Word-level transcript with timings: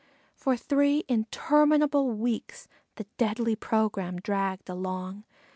For 0.33 0.57
three 0.57 1.03
interminable 1.07 2.09
weeks 2.09 2.67
the 2.95 3.05
deadly 3.19 3.55
program 3.55 4.17
dragged 4.19 4.67
along. 4.67 5.25